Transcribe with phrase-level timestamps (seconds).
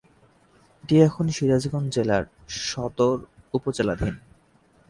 [0.83, 2.17] এটি এখন সিরাজগঞ্জ জেলা
[2.63, 3.17] সদর
[3.53, 4.15] উপজেলাধীন।